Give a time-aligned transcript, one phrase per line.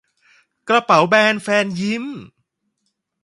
[0.69, 2.05] กระเป๋าแบนแฟนยิ้ม